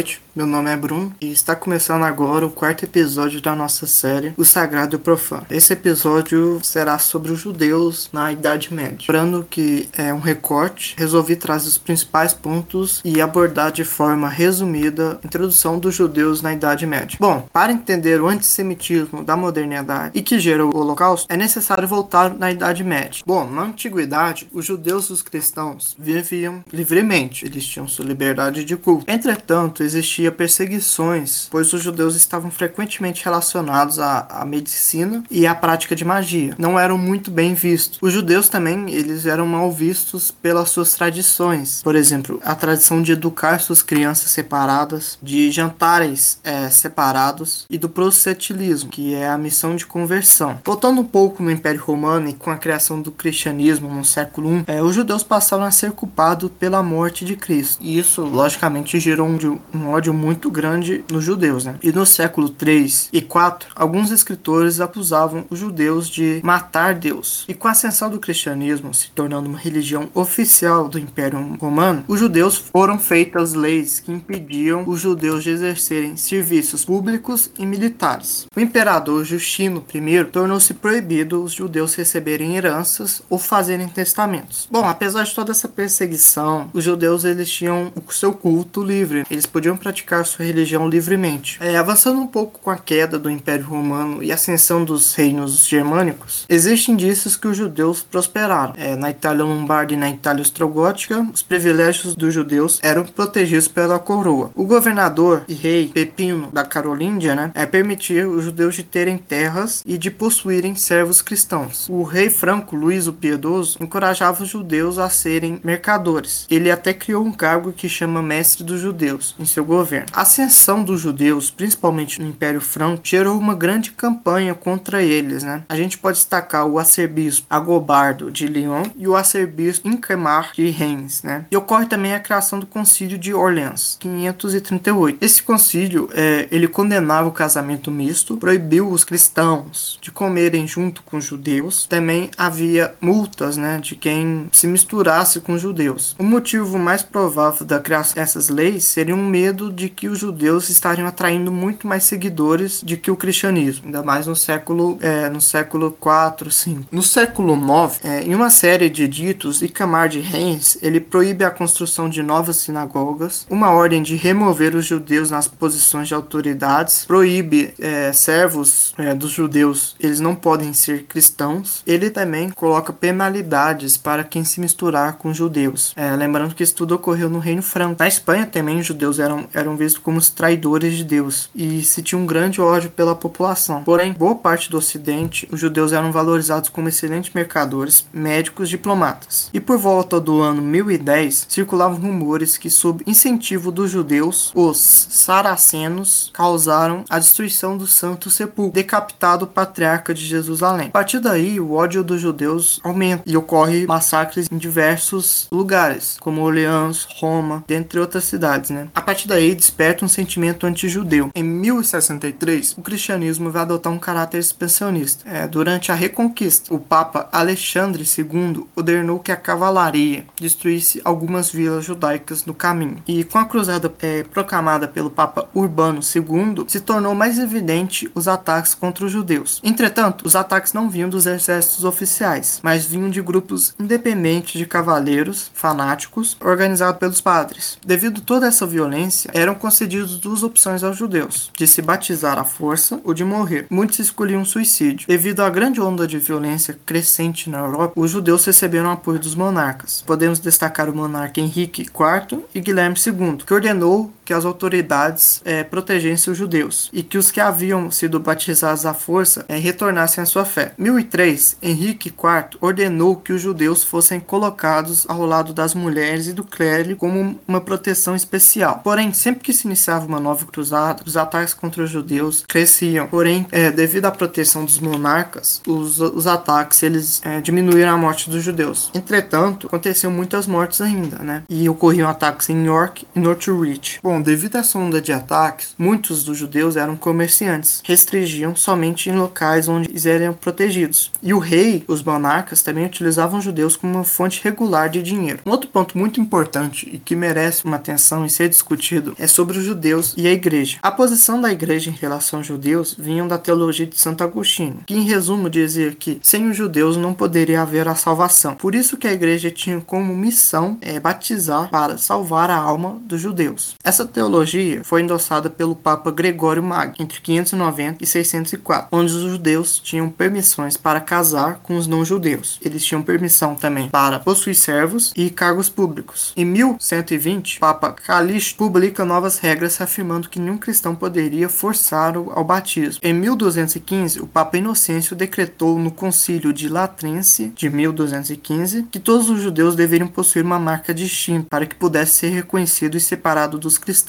[0.00, 4.32] noite, meu nome é Bruno e está começando agora o quarto episódio da nossa série
[4.36, 5.44] O Sagrado e o Profano.
[5.50, 8.98] Esse episódio será sobre os judeus na Idade Média.
[9.00, 15.18] Lembrando que é um recorte, resolvi trazer os principais pontos e abordar de forma resumida
[15.22, 17.18] a introdução dos judeus na Idade Média.
[17.20, 22.32] Bom, para entender o antissemitismo da modernidade e que gerou o Holocausto, é necessário voltar
[22.32, 23.22] na Idade Média.
[23.26, 28.76] Bom, na Antiguidade, os judeus e os cristãos viviam livremente, eles tinham sua liberdade de
[28.76, 29.04] culto.
[29.06, 35.94] Entretanto, existia perseguições, pois os judeus estavam frequentemente relacionados à, à, medicina e à prática
[35.96, 36.54] de magia.
[36.58, 37.98] Não eram muito bem vistos.
[38.00, 41.82] Os judeus também, eles eram mal vistos pelas suas tradições.
[41.82, 47.88] Por exemplo, a tradição de educar suas crianças separadas, de jantares é, separados e do
[47.88, 50.58] proselitismo, que é a missão de conversão.
[50.64, 54.64] Voltando um pouco no Império Romano e com a criação do cristianismo no século I,
[54.66, 57.78] é, os judeus passaram a ser culpados pela morte de Cristo.
[57.80, 61.76] E isso, logicamente, gerou um, um ódio ódio muito grande nos judeus, né?
[61.82, 67.44] E no século 3 e 4, alguns escritores acusavam os judeus de matar Deus.
[67.46, 72.18] E com a ascensão do cristianismo se tornando uma religião oficial do Império Romano, os
[72.18, 78.46] judeus foram feitas leis que impediam os judeus de exercerem serviços públicos e militares.
[78.56, 84.66] O imperador Justino I tornou-se proibido os judeus receberem heranças ou fazerem testamentos.
[84.70, 89.24] Bom, apesar de toda essa perseguição, os judeus eles tinham o seu culto livre.
[89.30, 91.58] Eles praticar praticar sua religião livremente.
[91.60, 96.46] É, avançando um pouco com a queda do Império Romano e ascensão dos reinos germânicos,
[96.48, 98.74] existem indícios que os judeus prosperaram.
[98.76, 103.98] É, na Itália Lombarda e na Itália Ostrogótica, os privilégios dos judeus eram protegidos pela
[103.98, 104.50] coroa.
[104.54, 109.82] O governador e rei Pepino da Carolíndia né, é, permitia os judeus de terem terras
[109.86, 111.88] e de possuírem servos cristãos.
[111.88, 116.46] O rei franco Luís o Piedoso encorajava os judeus a serem mercadores.
[116.50, 120.06] Ele até criou um cargo que chama mestre dos judeus em seu governo.
[120.12, 125.42] A ascensão dos judeus, principalmente no Império Franco, gerou uma grande campanha contra eles.
[125.42, 125.62] Né?
[125.68, 131.22] A gente pode destacar o arcebispo Agobardo de Lyon e o arcebispo Inquemar de Reims.
[131.22, 131.44] Né?
[131.50, 135.18] E ocorre também a criação do Concílio de Orleans, 538.
[135.20, 141.16] Esse concílio é, ele condenava o casamento misto, proibiu os cristãos de comerem junto com
[141.16, 141.86] os judeus.
[141.86, 146.14] Também havia multas né, de quem se misturasse com os judeus.
[146.18, 149.26] O motivo mais provável da criação dessas leis seria um
[149.72, 154.26] de que os judeus estariam atraindo muito mais seguidores do que o cristianismo, ainda mais
[154.26, 156.86] no século é, no século 4, 5.
[156.92, 161.50] No século 9, é, em uma série de editos, Icamar de Reims ele proíbe a
[161.50, 167.72] construção de novas sinagogas, uma ordem de remover os judeus nas posições de autoridades, proíbe
[167.78, 171.82] é, servos é, dos judeus, eles não podem ser cristãos.
[171.86, 175.92] Ele também coloca penalidades para quem se misturar com judeus.
[175.96, 177.96] É, lembrando que isso tudo ocorreu no Reino Franco.
[177.98, 181.82] Na Espanha também os judeus eram, eram eram vistos como os traidores de Deus e
[181.82, 183.84] se tinha um grande ódio pela população.
[183.84, 189.48] Porém, boa parte do Ocidente, os judeus eram valorizados como excelentes mercadores, médicos, diplomatas.
[189.52, 194.78] E por volta do ano 1010, circulavam rumores que, sob incentivo dos judeus, os
[195.10, 200.88] saracenos causaram a destruição do Santo Sepulcro, decapitado o patriarca de Jerusalém.
[200.88, 206.42] A partir daí, o ódio dos judeus aumenta e ocorre massacres em diversos lugares, como
[206.42, 208.70] Orleans, Roma, dentre outras cidades.
[208.70, 208.88] Né?
[208.94, 211.30] A partir daí, desperta um sentimento anti-judeu.
[211.34, 215.28] Em 1063, o cristianismo vai adotar um caráter expansionista.
[215.28, 221.84] É, durante a Reconquista, o Papa Alexandre II ordenou que a cavalaria destruísse algumas vilas
[221.84, 223.02] judaicas no caminho.
[223.06, 228.28] E com a cruzada é, proclamada pelo Papa Urbano II, se tornou mais evidente os
[228.28, 229.60] ataques contra os judeus.
[229.62, 235.50] Entretanto, os ataques não vinham dos exércitos oficiais, mas vinham de grupos independentes de cavaleiros
[235.54, 237.78] fanáticos organizados pelos padres.
[237.84, 242.44] Devido a toda essa violência, eram concedidas duas opções aos judeus: de se batizar à
[242.44, 243.66] força ou de morrer.
[243.70, 245.06] Muitos escolhiam suicídio.
[245.08, 250.02] Devido à grande onda de violência crescente na Europa, os judeus receberam apoio dos monarcas.
[250.06, 255.64] Podemos destacar o monarca Henrique IV e Guilherme II, que ordenou que as autoridades é,
[255.64, 260.24] protegessem os judeus e que os que haviam sido batizados à força é, retornassem à
[260.24, 260.72] sua fé.
[260.78, 266.44] 1003, Henrique IV ordenou que os judeus fossem colocados ao lado das mulheres e do
[266.44, 268.80] clero como uma proteção especial.
[268.84, 273.08] Porém, sempre que se iniciava uma nova cruzada, os ataques contra os judeus cresciam.
[273.08, 278.30] Porém, é, devido à proteção dos monarcas, os, os ataques eles é, diminuíram a morte
[278.30, 278.92] dos judeus.
[278.94, 281.42] Entretanto, aconteciam muitas mortes ainda, né?
[281.48, 283.98] E ocorriam ataques em York e Northwich.
[284.00, 289.16] Bom, Bom, devido essa onda de ataques, muitos dos judeus eram comerciantes, restringiam somente em
[289.16, 291.10] locais onde eles eram protegidos.
[291.22, 295.40] E o rei, os monarcas, também utilizavam judeus como uma fonte regular de dinheiro.
[295.46, 299.56] Um outro ponto muito importante e que merece uma atenção e ser discutido é sobre
[299.56, 300.76] os judeus e a igreja.
[300.82, 304.94] A posição da igreja em relação aos judeus vinham da teologia de Santo Agostinho, que
[304.94, 308.54] em resumo dizia que sem os judeus não poderia haver a salvação.
[308.54, 313.18] Por isso que a igreja tinha como missão é, batizar para salvar a alma dos
[313.18, 313.74] judeus.
[313.82, 319.78] Essa teologia foi endossada pelo Papa Gregório Magno entre 590 e 604, onde os judeus
[319.78, 322.58] tinham permissões para casar com os não-judeus.
[322.62, 326.32] Eles tinham permissão também para possuir servos e cargos públicos.
[326.36, 332.44] Em 1120, o Papa Calixto publica novas regras afirmando que nenhum cristão poderia forçar ao
[332.44, 333.00] batismo.
[333.02, 339.40] Em 1215, o Papa Inocêncio decretou no Concílio de Latrense de 1215 que todos os
[339.40, 343.99] judeus deveriam possuir uma marca distinta para que pudesse ser reconhecido e separado dos cristãos.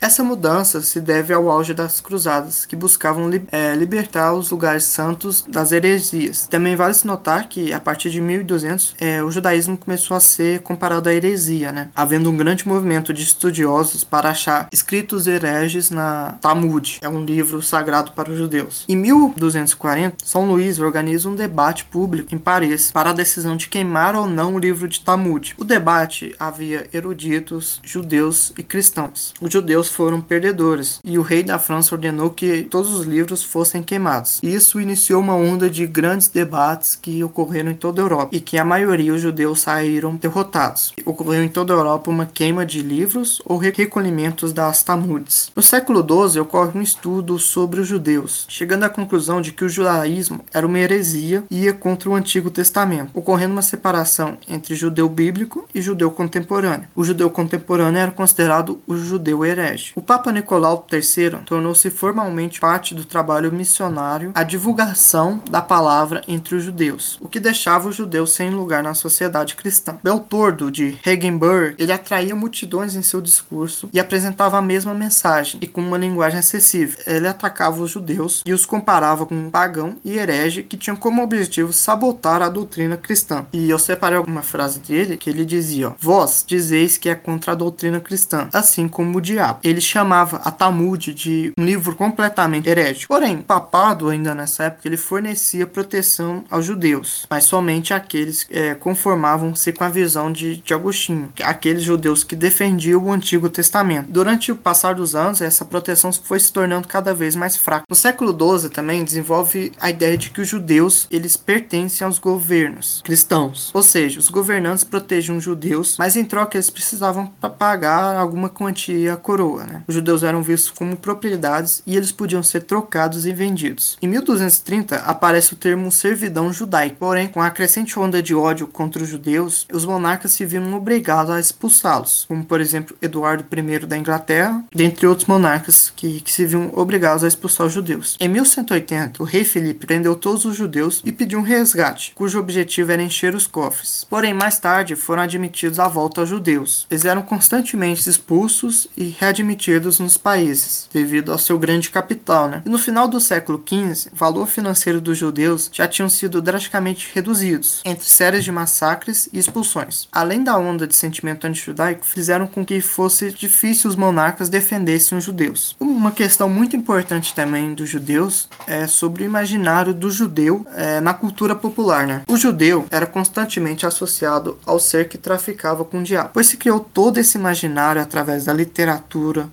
[0.00, 4.84] Essa mudança se deve ao auge das cruzadas, que buscavam li é, libertar os lugares
[4.84, 6.46] santos das heresias.
[6.46, 10.60] Também vale se notar que a partir de 1200 é, o judaísmo começou a ser
[10.60, 11.88] comparado à heresia, né?
[11.94, 17.62] havendo um grande movimento de estudiosos para achar escritos hereges na Talmud, é um livro
[17.62, 18.84] sagrado para os judeus.
[18.88, 24.16] Em 1240, São Luís organiza um debate público em Paris para a decisão de queimar
[24.16, 25.54] ou não o livro de Talmud.
[25.58, 29.21] O debate havia eruditos, judeus e cristãos.
[29.40, 33.82] Os judeus foram perdedores e o rei da França ordenou que todos os livros fossem
[33.82, 34.40] queimados.
[34.42, 38.58] Isso iniciou uma onda de grandes debates que ocorreram em toda a Europa e que
[38.58, 40.92] a maioria os judeus saíram derrotados.
[41.04, 45.50] Ocorreu em toda a Europa uma queima de livros ou recolhimentos das Talmudes.
[45.54, 49.68] No século XII ocorre um estudo sobre os judeus, chegando à conclusão de que o
[49.68, 55.08] judaísmo era uma heresia e ia contra o Antigo Testamento, ocorrendo uma separação entre judeu
[55.08, 56.88] bíblico e judeu contemporâneo.
[56.94, 59.92] O judeu contemporâneo era considerado o judeu herege.
[59.94, 66.54] O Papa Nicolau III tornou-se formalmente parte do trabalho missionário a divulgação da palavra entre
[66.54, 69.98] os judeus, o que deixava os judeus sem lugar na sociedade cristã.
[70.02, 75.66] Beltordo de Regenburg, ele atraía multidões em seu discurso e apresentava a mesma mensagem e
[75.66, 76.98] com uma linguagem acessível.
[77.06, 81.22] Ele atacava os judeus e os comparava com um pagão e herege que tinham como
[81.22, 83.44] objetivo sabotar a doutrina cristã.
[83.52, 87.52] E eu separei alguma frase dele que ele dizia: ó, Vós dizeis que é contra
[87.52, 89.60] a doutrina cristã, assim como o diabo.
[89.62, 93.12] Ele chamava a Talmud de um livro completamente herético.
[93.12, 98.74] Porém, o papado, ainda nessa época, ele fornecia proteção aos judeus, mas somente aqueles é,
[98.74, 104.10] conformavam-se com a visão de, de Agostinho, aqueles judeus que defendiam o Antigo Testamento.
[104.10, 107.84] Durante o passar dos anos, essa proteção foi se tornando cada vez mais fraca.
[107.88, 113.00] No século XII também desenvolve a ideia de que os judeus eles pertencem aos governos
[113.04, 117.26] cristãos, ou seja, os governantes protegiam os judeus, mas em troca eles precisavam
[117.58, 119.64] pagar alguma quantia à coroa.
[119.64, 119.82] Né?
[119.86, 123.96] Os judeus eram vistos como propriedades e eles podiam ser trocados e vendidos.
[124.00, 129.02] Em 1230 aparece o termo servidão judaica, porém com a crescente onda de ódio contra
[129.02, 133.96] os judeus, os monarcas se viram obrigados a expulsá-los, como por exemplo Eduardo I da
[133.96, 138.16] Inglaterra, dentre outros monarcas que, que se viam obrigados a expulsar os judeus.
[138.20, 142.92] Em 1180, o rei Felipe prendeu todos os judeus e pediu um resgate, cujo objetivo
[142.92, 144.06] era encher os cofres.
[144.08, 146.86] Porém, mais tarde foram admitidos à volta aos judeus.
[146.90, 152.48] Eles eram constantemente expulsos e readmitidos nos países, devido ao seu grande capital.
[152.48, 152.62] Né?
[152.64, 157.10] E no final do século XV, o valor financeiro dos judeus já tinham sido drasticamente
[157.14, 160.08] reduzidos, entre séries de massacres e expulsões.
[160.10, 165.24] Além da onda de sentimento antijudaico, fizeram com que fosse difícil os monarcas defendessem os
[165.24, 165.76] judeus.
[165.78, 171.14] Uma questão muito importante também dos judeus é sobre o imaginário do judeu é, na
[171.14, 172.06] cultura popular.
[172.06, 172.22] Né?
[172.28, 176.80] O judeu era constantemente associado ao ser que traficava com o diabo, pois se criou
[176.80, 178.71] todo esse imaginário através da literatura,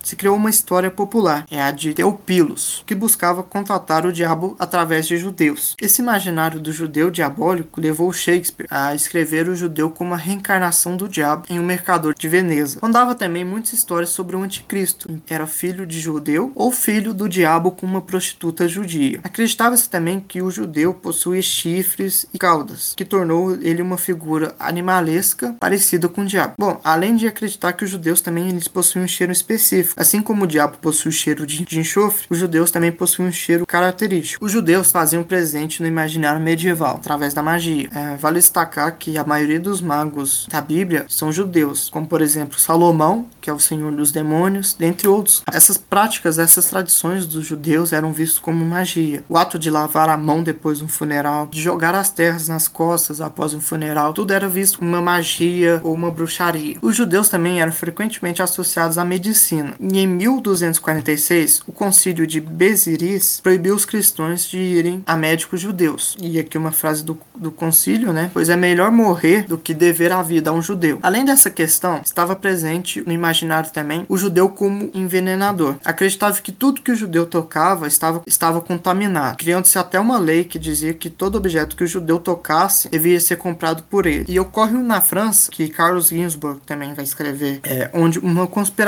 [0.03, 5.07] se criou uma história popular, é a de Teopilos, que buscava contratar o diabo através
[5.07, 5.75] de judeus.
[5.81, 11.07] Esse imaginário do judeu diabólico levou Shakespeare a escrever o judeu como a reencarnação do
[11.07, 12.79] diabo em O Mercador de Veneza.
[12.79, 17.71] Contava também muitas histórias sobre o anticristo, era filho de judeu ou filho do diabo
[17.71, 19.19] com uma prostituta judia.
[19.23, 25.55] Acreditava-se também que o judeu possuía chifres e caudas, que tornou ele uma figura animalesca
[25.59, 26.53] parecida com o diabo.
[26.57, 30.43] Bom, além de acreditar que os judeus também eles possuem um cheiro específico, assim como
[30.43, 34.45] o diabo possui o cheiro de, de enxofre, os judeus também possuem um cheiro característico.
[34.45, 37.89] Os judeus faziam presente no imaginário medieval através da magia.
[37.93, 42.59] É, vale destacar que a maioria dos magos da Bíblia são judeus, como por exemplo
[42.59, 45.43] Salomão, que é o senhor dos demônios, dentre outros.
[45.51, 49.23] Essas práticas, essas tradições dos judeus eram vistas como magia.
[49.27, 52.67] O ato de lavar a mão depois de um funeral, de jogar as terras nas
[52.67, 56.77] costas após um funeral, tudo era visto como uma magia ou uma bruxaria.
[56.81, 59.73] Os judeus também eram frequentemente associados à medicina.
[59.79, 66.15] E em 1246, o concílio de Béziris proibiu os cristãos de irem a médicos judeus.
[66.21, 68.29] E aqui uma frase do, do concílio, né?
[68.33, 70.99] Pois é melhor morrer do que dever a vida a um judeu.
[71.01, 75.75] Além dessa questão, estava presente no imaginário também o judeu como envenenador.
[75.83, 80.59] Acreditava que tudo que o judeu tocava estava, estava contaminado, criando-se até uma lei que
[80.59, 84.25] dizia que todo objeto que o judeu tocasse devia ser comprado por ele.
[84.27, 88.78] E ocorre na França, que Carlos Ginzburg também vai escrever, é, onde uma conspiração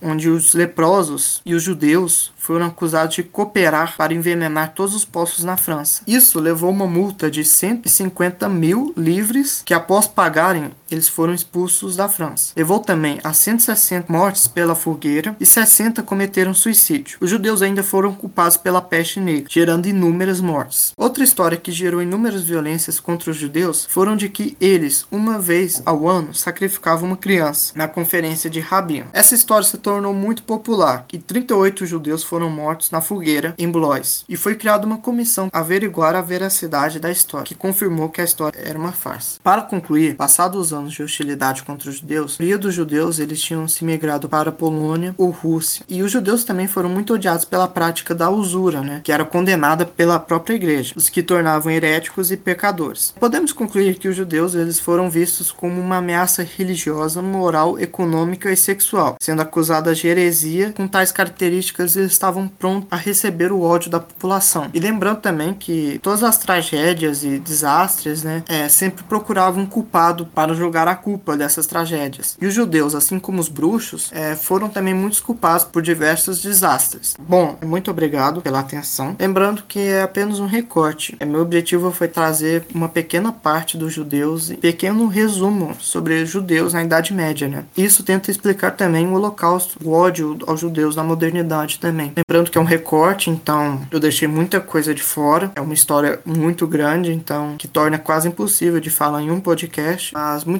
[0.00, 5.44] onde os leprosos e os judeus foram acusados de cooperar para envenenar todos os poços
[5.44, 6.02] na França.
[6.06, 12.08] Isso levou uma multa de 150 mil livres, que após pagarem, eles foram expulsos da
[12.08, 12.52] França.
[12.56, 17.18] Levou também a 160 mortes pela fogueira e 60 cometeram suicídio.
[17.20, 20.92] Os judeus ainda foram culpados pela peste negra, gerando inúmeras mortes.
[20.96, 25.82] Outra história que gerou inúmeras violências contra os judeus foram de que eles, uma vez
[25.84, 29.06] ao ano, sacrificavam uma criança na conferência de Rabino.
[29.12, 34.24] Essa história se tornou muito popular e 38 judeus foram mortos na fogueira em Blois,
[34.28, 38.24] e foi criada uma comissão a averiguar a veracidade da história, que confirmou que a
[38.24, 39.38] história era uma farsa.
[39.42, 43.40] Para concluir, passados os anos de hostilidade contra os judeus, a maioria dos judeus eles
[43.40, 47.44] tinham se migrado para a Polônia ou Rússia, e os judeus também foram muito odiados
[47.44, 52.30] pela prática da usura, né, que era condenada pela própria igreja, os que tornavam heréticos
[52.30, 53.14] e pecadores.
[53.18, 58.56] Podemos concluir que os judeus eles foram vistos como uma ameaça religiosa, moral, econômica e
[58.56, 63.90] sexual, sendo acusados de heresia com tais características eles estavam prontos a receber o ódio
[63.90, 64.70] da população.
[64.72, 70.26] E lembrando também que todas as tragédias e desastres, né, é, sempre procuravam um culpado
[70.26, 72.36] para jogar a culpa dessas tragédias.
[72.40, 77.14] E os judeus, assim como os bruxos, é, foram também muitos culpados por diversos desastres.
[77.18, 79.16] Bom, muito obrigado pela atenção.
[79.18, 81.16] Lembrando que é apenas um recorte.
[81.20, 86.72] É, meu objetivo foi trazer uma pequena parte dos judeus e pequeno resumo sobre judeus
[86.72, 87.64] na Idade Média, né?
[87.76, 92.12] Isso tenta explicar também o Holocausto, o ódio aos judeus na modernidade também.
[92.16, 95.50] Lembrando que é um recorte, então eu deixei muita coisa de fora.
[95.54, 100.12] É uma história muito grande, então que torna quase impossível de falar em um podcast.
[100.14, 100.44] Mas